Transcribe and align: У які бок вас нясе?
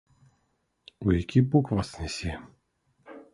У 1.05 1.13
які 1.17 1.39
бок 1.51 1.69
вас 1.77 1.93
нясе? 1.99 2.33